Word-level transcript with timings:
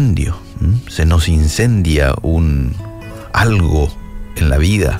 incendio, 0.00 0.34
se 0.88 1.04
nos 1.04 1.28
incendia 1.28 2.14
un 2.22 2.74
algo 3.34 3.92
en 4.36 4.48
la 4.48 4.56
vida, 4.56 4.98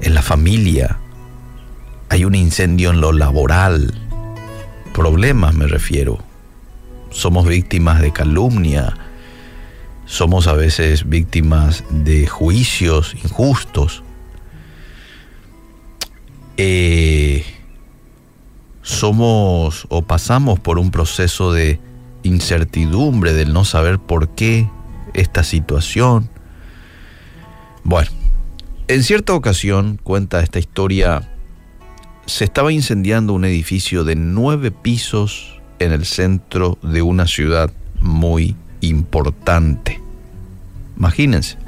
en 0.00 0.14
la 0.14 0.22
familia, 0.22 0.98
hay 2.08 2.24
un 2.24 2.34
incendio 2.34 2.90
en 2.90 3.00
lo 3.00 3.12
laboral, 3.12 3.94
problemas 4.92 5.54
me 5.54 5.68
refiero, 5.68 6.18
somos 7.10 7.46
víctimas 7.46 8.00
de 8.00 8.12
calumnia, 8.12 8.96
somos 10.06 10.48
a 10.48 10.54
veces 10.54 11.08
víctimas 11.08 11.84
de 11.90 12.26
juicios 12.26 13.14
injustos. 13.22 14.02
Eh, 16.56 17.44
somos 18.82 19.86
o 19.88 20.02
pasamos 20.02 20.58
por 20.58 20.78
un 20.80 20.90
proceso 20.90 21.52
de 21.52 21.78
incertidumbre, 22.24 23.32
del 23.32 23.52
no 23.52 23.64
saber 23.64 24.00
por 24.00 24.30
qué 24.30 24.68
esta 25.12 25.44
situación. 25.44 26.28
Bueno, 27.84 28.10
en 28.88 29.02
cierta 29.02 29.34
ocasión, 29.34 30.00
cuenta 30.02 30.40
esta 30.40 30.58
historia, 30.58 31.30
se 32.26 32.44
estaba 32.44 32.72
incendiando 32.72 33.32
un 33.32 33.44
edificio 33.44 34.04
de 34.04 34.16
nueve 34.16 34.70
pisos 34.70 35.60
en 35.78 35.92
el 35.92 36.04
centro 36.04 36.78
de 36.82 37.02
una 37.02 37.26
ciudad 37.26 37.70
muy 38.00 38.56
importante. 38.80 40.00
Imagínense, 40.96 41.58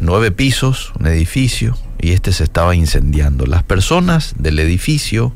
nueve 0.00 0.30
pisos, 0.30 0.92
un 0.98 1.06
edificio, 1.06 1.76
y 2.00 2.12
este 2.12 2.32
se 2.32 2.44
estaba 2.44 2.74
incendiando. 2.74 3.46
Las 3.46 3.62
personas 3.62 4.34
del 4.38 4.58
edificio, 4.58 5.32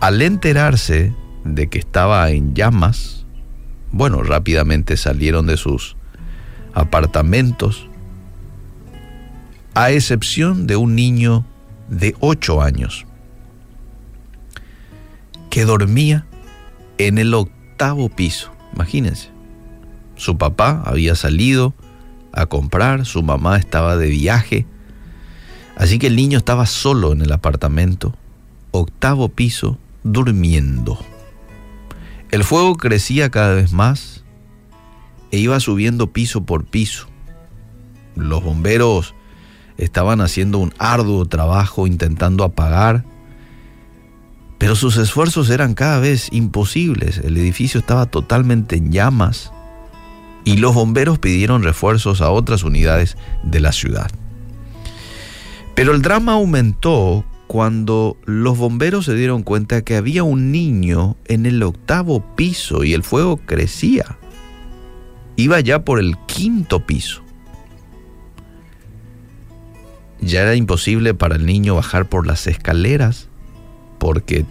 al 0.00 0.22
enterarse 0.22 1.12
de 1.44 1.68
que 1.68 1.78
estaba 1.78 2.30
en 2.30 2.54
llamas, 2.54 3.23
bueno, 3.94 4.24
rápidamente 4.24 4.96
salieron 4.96 5.46
de 5.46 5.56
sus 5.56 5.94
apartamentos, 6.74 7.86
a 9.72 9.92
excepción 9.92 10.66
de 10.66 10.74
un 10.74 10.96
niño 10.96 11.46
de 11.88 12.16
ocho 12.18 12.60
años, 12.60 13.06
que 15.48 15.64
dormía 15.64 16.26
en 16.98 17.18
el 17.18 17.34
octavo 17.34 18.08
piso. 18.08 18.50
Imagínense. 18.74 19.30
Su 20.16 20.38
papá 20.38 20.82
había 20.84 21.14
salido 21.14 21.72
a 22.32 22.46
comprar, 22.46 23.06
su 23.06 23.22
mamá 23.22 23.58
estaba 23.58 23.96
de 23.96 24.08
viaje, 24.08 24.66
así 25.76 26.00
que 26.00 26.08
el 26.08 26.16
niño 26.16 26.38
estaba 26.38 26.66
solo 26.66 27.12
en 27.12 27.22
el 27.22 27.30
apartamento, 27.30 28.12
octavo 28.72 29.28
piso, 29.28 29.78
durmiendo. 30.02 30.98
El 32.34 32.42
fuego 32.42 32.74
crecía 32.74 33.30
cada 33.30 33.54
vez 33.54 33.72
más 33.72 34.24
e 35.30 35.38
iba 35.38 35.60
subiendo 35.60 36.12
piso 36.12 36.44
por 36.44 36.64
piso. 36.64 37.06
Los 38.16 38.42
bomberos 38.42 39.14
estaban 39.78 40.20
haciendo 40.20 40.58
un 40.58 40.74
arduo 40.78 41.26
trabajo 41.26 41.86
intentando 41.86 42.42
apagar, 42.42 43.04
pero 44.58 44.74
sus 44.74 44.96
esfuerzos 44.96 45.48
eran 45.48 45.74
cada 45.74 46.00
vez 46.00 46.26
imposibles. 46.32 47.18
El 47.18 47.36
edificio 47.36 47.78
estaba 47.78 48.06
totalmente 48.06 48.74
en 48.74 48.90
llamas 48.90 49.52
y 50.42 50.56
los 50.56 50.74
bomberos 50.74 51.20
pidieron 51.20 51.62
refuerzos 51.62 52.20
a 52.20 52.30
otras 52.30 52.64
unidades 52.64 53.16
de 53.44 53.60
la 53.60 53.70
ciudad. 53.70 54.10
Pero 55.76 55.94
el 55.94 56.02
drama 56.02 56.32
aumentó 56.32 57.24
cuando 57.46 58.16
los 58.24 58.56
bomberos 58.56 59.04
se 59.04 59.14
dieron 59.14 59.42
cuenta 59.42 59.82
que 59.82 59.96
había 59.96 60.24
un 60.24 60.50
niño 60.50 61.16
en 61.26 61.46
el 61.46 61.62
octavo 61.62 62.24
piso 62.36 62.84
y 62.84 62.94
el 62.94 63.02
fuego 63.02 63.36
crecía. 63.38 64.18
Iba 65.36 65.60
ya 65.60 65.84
por 65.84 65.98
el 65.98 66.16
quinto 66.26 66.86
piso. 66.86 67.22
Ya 70.20 70.42
era 70.42 70.54
imposible 70.54 71.12
para 71.12 71.36
el 71.36 71.44
niño 71.44 71.74
bajar 71.74 72.08
por 72.08 72.26
las 72.26 72.46
escaleras 72.46 73.28
porque 73.98 74.46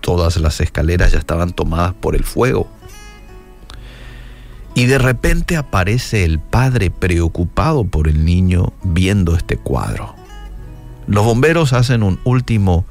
todas 0.00 0.38
las 0.38 0.60
escaleras 0.60 1.12
ya 1.12 1.18
estaban 1.18 1.52
tomadas 1.52 1.94
por 1.94 2.16
el 2.16 2.24
fuego. 2.24 2.68
Y 4.74 4.86
de 4.86 4.98
repente 4.98 5.56
aparece 5.56 6.24
el 6.24 6.38
padre 6.38 6.90
preocupado 6.90 7.84
por 7.84 8.08
el 8.08 8.24
niño 8.24 8.72
viendo 8.82 9.36
este 9.36 9.56
cuadro. 9.56 10.17
Los 11.08 11.24
bomberos 11.24 11.72
hacen 11.72 12.02
un 12.02 12.20
último 12.24 12.84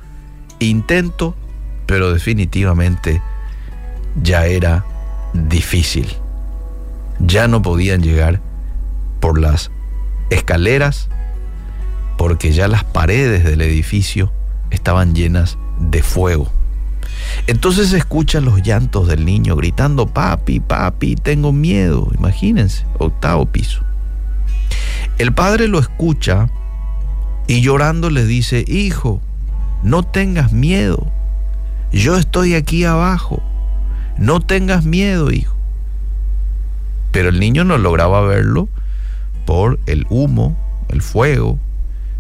intento, 0.60 1.36
pero 1.86 2.12
definitivamente 2.12 3.22
ya 4.22 4.48
era 4.48 4.84
difícil. 5.34 6.12
Ya 7.20 7.48
no 7.48 7.62
podían 7.62 8.02
llegar 8.02 8.42
por 9.20 9.40
las 9.40 9.72
escaleras 10.30 11.10
porque 12.18 12.52
ya 12.52 12.68
las 12.68 12.84
paredes 12.84 13.44
del 13.44 13.62
edificio 13.62 14.32
estaban 14.72 15.14
llenas 15.14 15.58
de 15.80 16.02
fuego. 16.02 16.52
Entonces 17.46 17.94
escuchan 17.94 18.46
los 18.46 18.64
llantos 18.64 19.08
del 19.08 19.26
niño 19.26 19.56
gritando, 19.56 20.08
papi, 20.08 20.60
papi, 20.60 21.16
tengo 21.16 21.52
miedo. 21.52 22.10
Imagínense, 22.18 22.84
octavo 22.98 23.46
piso. 23.46 23.84
El 25.20 25.34
padre 25.34 25.68
lo 25.68 25.80
escucha 25.80 26.50
y 27.48 27.62
llorando 27.62 28.10
le 28.10 28.26
dice, 28.26 28.64
hijo, 28.68 29.22
no 29.84 30.04
tengas 30.04 30.52
miedo. 30.52 31.08
Yo 31.92 32.18
estoy 32.18 32.56
aquí 32.56 32.84
abajo. 32.84 33.42
No 34.18 34.40
tengas 34.40 34.84
miedo, 34.84 35.32
hijo. 35.32 35.56
Pero 37.12 37.30
el 37.30 37.40
niño 37.40 37.64
no 37.64 37.78
lograba 37.78 38.22
verlo 38.22 38.68
por 39.46 39.80
el 39.86 40.06
humo, 40.10 40.58
el 40.90 41.02
fuego, 41.02 41.60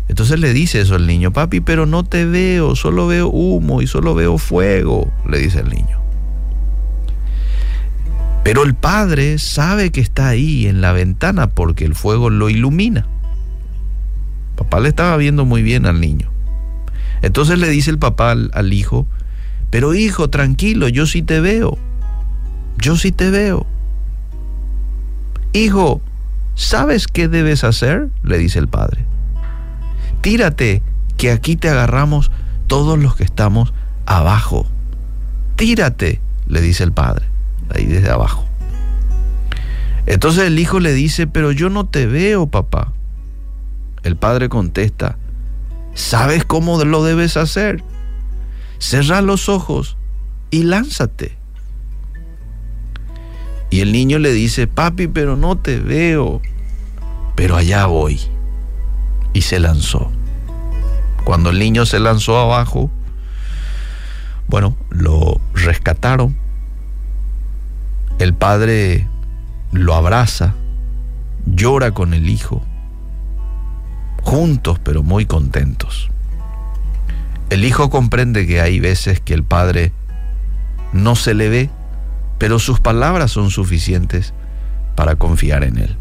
entonces 0.09 0.39
le 0.39 0.53
dice 0.53 0.81
eso 0.81 0.95
al 0.95 1.05
niño, 1.05 1.33
papi, 1.33 1.59
pero 1.59 1.85
no 1.85 2.03
te 2.03 2.25
veo, 2.25 2.75
solo 2.75 3.07
veo 3.07 3.27
humo 3.27 3.81
y 3.81 3.87
solo 3.87 4.15
veo 4.15 4.37
fuego, 4.37 5.11
le 5.29 5.39
dice 5.39 5.59
el 5.59 5.69
niño. 5.69 5.99
Pero 8.43 8.63
el 8.63 8.73
padre 8.73 9.39
sabe 9.39 9.91
que 9.91 9.99
está 9.99 10.29
ahí 10.29 10.67
en 10.67 10.79
la 10.79 10.93
ventana 10.93 11.47
porque 11.47 11.83
el 11.83 11.95
fuego 11.95 12.29
lo 12.29 12.49
ilumina. 12.49 13.05
Papá 14.57 14.81
le 14.81 14.89
estaba 14.89 15.15
viendo 15.15 15.45
muy 15.45 15.63
bien 15.63 15.85
al 15.85 16.01
niño. 16.01 16.29
Entonces 17.21 17.57
le 17.57 17.69
dice 17.69 17.89
el 17.89 17.99
papá 17.99 18.31
al, 18.31 18.73
hijo, 18.73 19.07
pero 19.69 19.93
hijo, 19.93 20.29
tranquilo, 20.29 20.89
yo 20.89 21.05
sí 21.05 21.21
te 21.21 21.39
veo. 21.39 21.77
Yo 22.77 22.97
sí 22.97 23.13
te 23.13 23.31
veo. 23.31 23.65
Hijo, 25.53 26.01
¿sabes 26.55 27.07
qué 27.07 27.29
debes 27.29 27.63
hacer? 27.63 28.09
le 28.23 28.37
dice 28.37 28.59
el 28.59 28.67
padre 28.67 29.07
tírate, 30.27 30.81
que 31.15 31.31
aquí 31.31 31.55
te 31.55 31.69
agarramos 31.69 32.31
todos 32.67 32.99
los 32.99 33.15
que 33.15 33.23
estamos 33.23 33.73
abajo. 34.05 34.67
Tírate, 35.55 36.19
le 36.47 36.59
dice 36.59 36.83
el 36.83 36.91
padre, 36.91 37.25
ahí 37.73 37.85
desde 37.85 38.09
abajo. 38.09 38.45
Entonces 40.05 40.43
el 40.43 40.59
hijo 40.59 40.81
le 40.81 40.91
dice, 40.91 41.27
pero 41.27 41.53
yo 41.53 41.69
no 41.69 41.85
te 41.85 42.07
veo, 42.07 42.47
papá. 42.47 42.91
El 44.07 44.15
padre 44.15 44.47
contesta, 44.47 45.17
¿sabes 45.93 46.45
cómo 46.45 46.81
lo 46.85 47.03
debes 47.03 47.35
hacer? 47.35 47.83
Cerra 48.77 49.21
los 49.21 49.49
ojos 49.49 49.97
y 50.49 50.63
lánzate. 50.63 51.37
Y 53.69 53.81
el 53.81 53.91
niño 53.91 54.17
le 54.17 54.31
dice, 54.31 54.65
papi, 54.65 55.09
pero 55.09 55.35
no 55.35 55.57
te 55.57 55.81
veo. 55.81 56.41
Pero 57.35 57.57
allá 57.57 57.85
voy 57.87 58.21
y 59.33 59.41
se 59.41 59.59
lanzó. 59.59 60.09
Cuando 61.25 61.49
el 61.49 61.59
niño 61.59 61.85
se 61.85 61.99
lanzó 61.99 62.39
abajo, 62.39 62.89
bueno, 64.47 64.77
lo 64.89 65.41
rescataron. 65.53 66.37
El 68.19 68.33
padre 68.33 69.05
lo 69.73 69.95
abraza, 69.95 70.55
llora 71.45 71.91
con 71.91 72.13
el 72.13 72.29
hijo, 72.29 72.63
juntos 74.27 74.77
pero 74.83 75.03
muy 75.03 75.25
contentos. 75.25 76.09
El 77.49 77.63
hijo 77.63 77.89
comprende 77.89 78.45
que 78.45 78.59
hay 78.59 78.81
veces 78.81 79.21
que 79.21 79.33
el 79.33 79.45
padre 79.45 79.93
no 80.91 81.15
se 81.15 81.33
le 81.33 81.47
ve, 81.47 81.69
pero 82.37 82.59
sus 82.59 82.81
palabras 82.81 83.31
son 83.31 83.51
suficientes 83.51 84.33
para 84.97 85.15
confiar 85.15 85.63
en 85.63 85.77
él. 85.77 85.95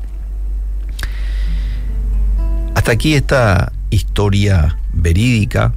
Hasta 2.75 2.91
aquí 2.91 3.15
esta 3.15 3.73
historia 3.91 4.77
verídica 4.93 5.73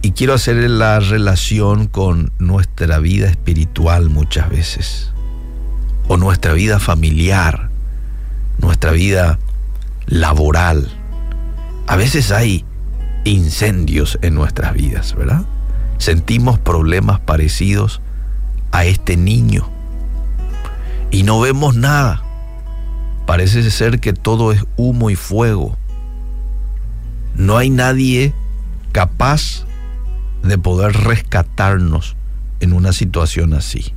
y 0.00 0.12
quiero 0.12 0.34
hacer 0.34 0.58
la 0.70 1.00
relación 1.00 1.88
con 1.88 2.30
nuestra 2.38 3.00
vida 3.00 3.26
espiritual 3.26 4.10
muchas 4.10 4.48
veces, 4.48 5.10
o 6.06 6.16
nuestra 6.16 6.52
vida 6.52 6.78
familiar, 6.78 7.68
nuestra 8.60 8.92
vida 8.92 9.40
laboral. 10.06 10.88
A 11.86 11.96
veces 11.96 12.32
hay 12.32 12.64
incendios 13.24 14.18
en 14.22 14.34
nuestras 14.34 14.74
vidas, 14.74 15.14
¿verdad? 15.14 15.44
Sentimos 15.98 16.58
problemas 16.58 17.20
parecidos 17.20 18.00
a 18.72 18.84
este 18.84 19.16
niño 19.16 19.70
no 21.26 21.40
vemos 21.40 21.74
nada. 21.74 22.22
Parece 23.26 23.68
ser 23.70 24.00
que 24.00 24.12
todo 24.12 24.52
es 24.52 24.64
humo 24.76 25.10
y 25.10 25.16
fuego. 25.16 25.76
No 27.34 27.58
hay 27.58 27.68
nadie 27.68 28.32
capaz 28.92 29.66
de 30.42 30.56
poder 30.56 30.92
rescatarnos 30.92 32.16
en 32.60 32.72
una 32.72 32.92
situación 32.92 33.52
así. 33.52 33.92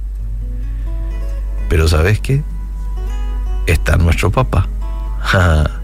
Pero 1.69 1.87
¿sabes 1.87 2.19
qué? 2.19 2.43
Está 3.67 3.97
nuestro 3.97 4.31
papá. 4.31 4.67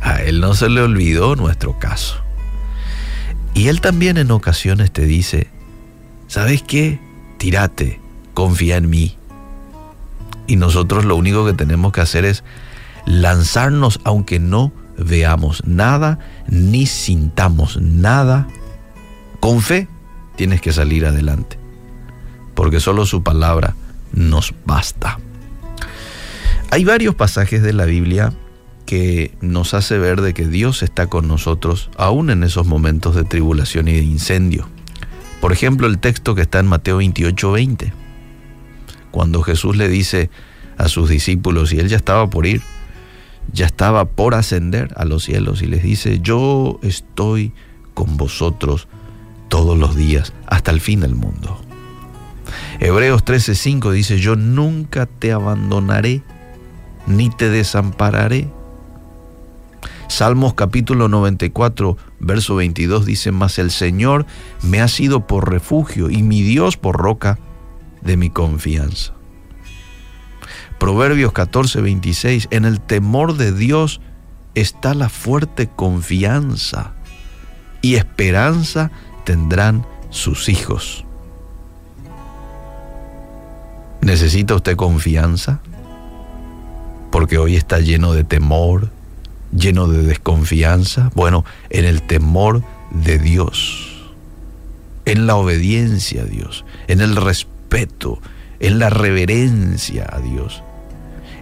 A 0.00 0.22
él 0.22 0.40
no 0.40 0.54
se 0.54 0.68
le 0.68 0.80
olvidó 0.80 1.36
nuestro 1.36 1.78
caso. 1.78 2.22
Y 3.54 3.68
él 3.68 3.80
también 3.80 4.16
en 4.16 4.30
ocasiones 4.30 4.90
te 4.90 5.04
dice, 5.06 5.48
¿sabes 6.28 6.62
qué? 6.62 7.00
Tírate, 7.38 8.00
confía 8.34 8.76
en 8.76 8.88
mí. 8.88 9.16
Y 10.46 10.56
nosotros 10.56 11.04
lo 11.04 11.16
único 11.16 11.44
que 11.44 11.52
tenemos 11.52 11.92
que 11.92 12.00
hacer 12.00 12.24
es 12.24 12.44
lanzarnos 13.06 14.00
aunque 14.04 14.38
no 14.38 14.72
veamos 14.96 15.64
nada 15.64 16.18
ni 16.48 16.86
sintamos 16.86 17.80
nada. 17.80 18.48
Con 19.40 19.62
fe 19.62 19.88
tienes 20.36 20.60
que 20.60 20.72
salir 20.72 21.06
adelante, 21.06 21.58
porque 22.54 22.80
solo 22.80 23.06
su 23.06 23.22
palabra 23.22 23.74
nos 24.12 24.54
basta. 24.64 25.18
Hay 26.70 26.84
varios 26.84 27.14
pasajes 27.14 27.62
de 27.62 27.72
la 27.72 27.84
Biblia 27.84 28.32
que 28.90 29.30
nos 29.40 29.72
hace 29.72 29.98
ver 29.98 30.20
de 30.20 30.34
que 30.34 30.48
Dios 30.48 30.82
está 30.82 31.06
con 31.06 31.28
nosotros 31.28 31.90
aún 31.96 32.28
en 32.28 32.42
esos 32.42 32.66
momentos 32.66 33.14
de 33.14 33.22
tribulación 33.22 33.86
y 33.86 33.92
de 33.92 34.02
incendio. 34.02 34.68
Por 35.40 35.52
ejemplo, 35.52 35.86
el 35.86 36.00
texto 36.00 36.34
que 36.34 36.42
está 36.42 36.58
en 36.58 36.66
Mateo 36.66 36.96
28, 36.96 37.52
20, 37.52 37.92
cuando 39.12 39.44
Jesús 39.44 39.76
le 39.76 39.88
dice 39.88 40.28
a 40.76 40.88
sus 40.88 41.08
discípulos, 41.08 41.72
y 41.72 41.78
él 41.78 41.88
ya 41.88 41.98
estaba 41.98 42.28
por 42.30 42.48
ir, 42.48 42.62
ya 43.52 43.66
estaba 43.66 44.06
por 44.06 44.34
ascender 44.34 44.92
a 44.96 45.04
los 45.04 45.22
cielos, 45.22 45.62
y 45.62 45.66
les 45.66 45.84
dice, 45.84 46.18
yo 46.20 46.80
estoy 46.82 47.52
con 47.94 48.16
vosotros 48.16 48.88
todos 49.48 49.78
los 49.78 49.94
días 49.94 50.32
hasta 50.46 50.72
el 50.72 50.80
fin 50.80 50.98
del 50.98 51.14
mundo. 51.14 51.60
Hebreos 52.80 53.24
13:5 53.24 53.92
dice, 53.92 54.18
yo 54.18 54.34
nunca 54.34 55.06
te 55.06 55.30
abandonaré 55.30 56.22
ni 57.06 57.30
te 57.30 57.50
desampararé. 57.50 58.48
Salmos 60.20 60.52
capítulo 60.52 61.08
94, 61.08 61.96
verso 62.18 62.54
22 62.54 63.06
dice, 63.06 63.32
mas 63.32 63.58
el 63.58 63.70
Señor 63.70 64.26
me 64.60 64.82
ha 64.82 64.88
sido 64.88 65.26
por 65.26 65.50
refugio 65.50 66.10
y 66.10 66.22
mi 66.22 66.42
Dios 66.42 66.76
por 66.76 66.98
roca 66.98 67.38
de 68.02 68.18
mi 68.18 68.28
confianza. 68.28 69.14
Proverbios 70.78 71.32
14, 71.32 71.80
26, 71.80 72.48
en 72.50 72.66
el 72.66 72.82
temor 72.82 73.38
de 73.38 73.52
Dios 73.52 74.02
está 74.54 74.92
la 74.92 75.08
fuerte 75.08 75.70
confianza 75.74 76.92
y 77.80 77.94
esperanza 77.94 78.90
tendrán 79.24 79.86
sus 80.10 80.50
hijos. 80.50 81.06
¿Necesita 84.02 84.54
usted 84.54 84.76
confianza? 84.76 85.62
Porque 87.10 87.38
hoy 87.38 87.56
está 87.56 87.78
lleno 87.78 88.12
de 88.12 88.24
temor, 88.24 88.90
lleno 89.52 89.88
de 89.88 90.02
desconfianza? 90.02 91.10
Bueno, 91.14 91.44
en 91.70 91.84
el 91.84 92.02
temor 92.02 92.62
de 92.90 93.18
Dios, 93.18 94.10
en 95.04 95.26
la 95.26 95.36
obediencia 95.36 96.22
a 96.22 96.26
Dios, 96.26 96.64
en 96.88 97.00
el 97.00 97.16
respeto, 97.16 98.20
en 98.60 98.78
la 98.78 98.90
reverencia 98.90 100.06
a 100.10 100.20
Dios, 100.20 100.62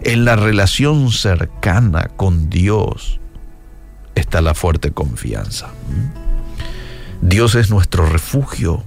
en 0.03 0.25
la 0.25 0.35
relación 0.35 1.11
cercana 1.11 2.09
con 2.15 2.49
Dios, 2.49 3.19
está 4.15 4.41
la 4.41 4.53
fuerte 4.53 4.91
confianza. 4.91 5.69
Dios 7.21 7.55
es 7.55 7.69
nuestro 7.69 8.05
refugio, 8.05 8.83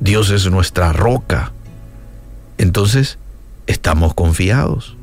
Dios 0.00 0.30
es 0.30 0.50
nuestra 0.50 0.92
roca. 0.92 1.52
Entonces, 2.58 3.18
estamos 3.66 4.14
confiados. 4.14 4.96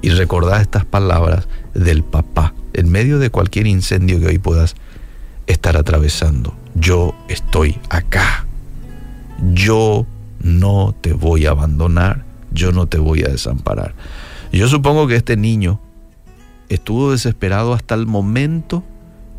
Y 0.00 0.10
recordad 0.10 0.60
estas 0.60 0.84
palabras 0.84 1.48
del 1.78 2.02
papá 2.02 2.54
en 2.72 2.90
medio 2.90 3.18
de 3.18 3.30
cualquier 3.30 3.66
incendio 3.66 4.20
que 4.20 4.26
hoy 4.26 4.38
puedas 4.38 4.74
estar 5.46 5.76
atravesando. 5.76 6.54
Yo 6.74 7.14
estoy 7.28 7.78
acá. 7.90 8.46
Yo 9.52 10.06
no 10.40 10.94
te 11.00 11.12
voy 11.12 11.46
a 11.46 11.50
abandonar. 11.50 12.24
Yo 12.52 12.72
no 12.72 12.86
te 12.86 12.98
voy 12.98 13.22
a 13.22 13.28
desamparar. 13.28 13.94
Yo 14.52 14.68
supongo 14.68 15.06
que 15.06 15.16
este 15.16 15.36
niño 15.36 15.80
estuvo 16.68 17.12
desesperado 17.12 17.72
hasta 17.72 17.94
el 17.94 18.06
momento 18.06 18.84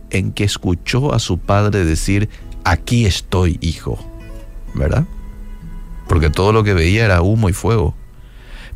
en 0.09 0.31
que 0.31 0.43
escuchó 0.43 1.13
a 1.13 1.19
su 1.19 1.37
padre 1.37 1.85
decir, 1.85 2.29
aquí 2.63 3.05
estoy, 3.05 3.57
hijo. 3.61 3.99
¿Verdad? 4.73 5.05
Porque 6.07 6.29
todo 6.29 6.53
lo 6.53 6.63
que 6.63 6.73
veía 6.73 7.05
era 7.05 7.21
humo 7.21 7.49
y 7.49 7.53
fuego. 7.53 7.95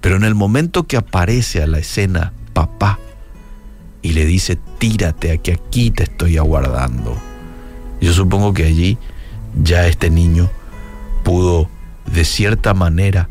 Pero 0.02 0.16
en 0.16 0.24
el 0.24 0.36
momento 0.36 0.84
que 0.84 0.98
aparece 0.98 1.62
a 1.62 1.68
la 1.68 1.80
escena 1.80 2.34
papá 2.54 3.00
y 4.04 4.12
le 4.12 4.26
dice, 4.26 4.60
tírate, 4.78 5.32
aquí, 5.32 5.52
aquí 5.52 5.90
te 5.90 6.04
estoy 6.04 6.38
aguardando. 6.38 7.18
Yo 8.02 8.14
supongo 8.14 8.54
que 8.54 8.66
allí 8.66 8.98
ya 9.64 9.88
este 9.88 10.10
niño 10.10 10.52
pudo 11.24 11.70
de 12.06 12.26
cierta 12.26 12.74
manera 12.74 13.30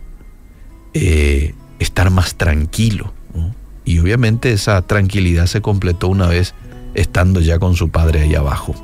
eh, 0.94 1.54
estar 1.78 2.10
más 2.10 2.34
tranquilo. 2.34 3.12
Y 3.84 3.98
obviamente 3.98 4.52
esa 4.52 4.80
tranquilidad 4.82 5.46
se 5.46 5.60
completó 5.60 6.08
una 6.08 6.26
vez 6.26 6.54
estando 6.94 7.40
ya 7.40 7.58
con 7.58 7.74
su 7.74 7.90
padre 7.90 8.22
ahí 8.22 8.34
abajo. 8.34 8.74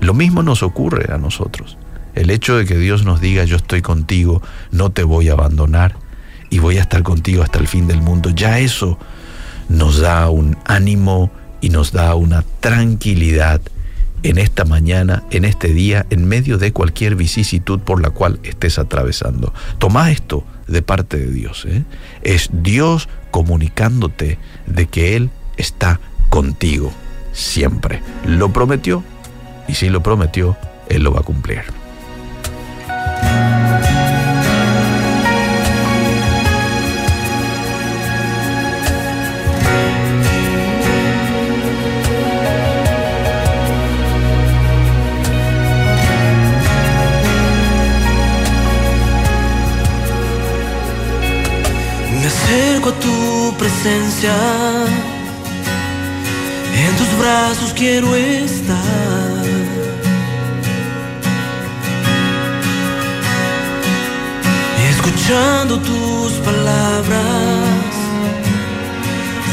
Lo 0.00 0.14
mismo 0.14 0.42
nos 0.42 0.62
ocurre 0.62 1.12
a 1.14 1.18
nosotros. 1.18 1.78
El 2.14 2.30
hecho 2.30 2.56
de 2.56 2.66
que 2.66 2.76
Dios 2.76 3.04
nos 3.04 3.20
diga 3.20 3.44
yo 3.44 3.56
estoy 3.56 3.82
contigo, 3.82 4.42
no 4.70 4.90
te 4.90 5.04
voy 5.04 5.28
a 5.28 5.32
abandonar, 5.32 5.96
y 6.52 6.58
voy 6.58 6.76
a 6.76 6.82
estar 6.82 7.02
contigo 7.02 7.42
hasta 7.42 7.58
el 7.58 7.66
fin 7.66 7.86
del 7.86 8.02
mundo. 8.02 8.28
Ya 8.28 8.58
eso 8.58 8.98
nos 9.68 9.98
da 9.98 10.30
un 10.30 10.56
ánimo 10.64 11.30
y 11.60 11.70
nos 11.70 11.92
da 11.92 12.14
una 12.14 12.44
tranquilidad 12.60 13.60
en 14.22 14.38
esta 14.38 14.64
mañana, 14.64 15.24
en 15.30 15.44
este 15.44 15.68
día, 15.68 16.06
en 16.10 16.26
medio 16.26 16.58
de 16.58 16.72
cualquier 16.72 17.16
vicisitud 17.16 17.80
por 17.80 18.00
la 18.00 18.10
cual 18.10 18.40
estés 18.44 18.78
atravesando. 18.78 19.52
Toma 19.78 20.10
esto 20.10 20.44
de 20.68 20.82
parte 20.82 21.16
de 21.16 21.30
Dios. 21.30 21.64
¿eh? 21.68 21.84
Es 22.22 22.50
Dios 22.52 23.08
comunicándote 23.30 24.38
de 24.66 24.86
que 24.86 25.16
Él 25.16 25.30
está 25.56 26.00
contigo 26.28 26.92
siempre. 27.32 28.00
Lo 28.26 28.52
prometió 28.52 29.02
y 29.68 29.74
si 29.74 29.88
lo 29.88 30.02
prometió, 30.02 30.56
Él 30.88 31.02
lo 31.02 31.12
va 31.12 31.20
a 31.20 31.24
cumplir. 31.24 31.81
Acerco 52.42 52.88
a 52.90 52.92
tu 52.92 53.54
presencia, 53.58 54.34
en 56.84 56.96
tus 56.96 57.18
brazos 57.18 57.72
quiero 57.74 58.14
estar. 58.14 59.42
Escuchando 64.90 65.78
tus 65.78 66.32
palabras 66.44 67.92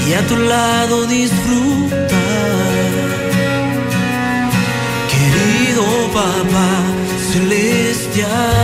y 0.08 0.13
a 0.13 0.22
tu 0.27 0.36
lado 0.38 1.05
disfrutar. 1.05 2.10
Querido 5.12 5.84
papá 6.13 6.72
celestial. 7.31 8.58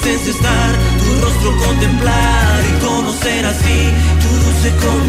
presencia 0.00 0.32
estar, 0.32 0.78
tu 0.98 1.20
rostro 1.20 1.56
contemplar 1.56 2.64
y 2.68 2.84
conocer 2.84 3.44
así 3.44 3.92
tu 4.20 4.28
dulce 4.28 4.70
corazón. 4.76 4.99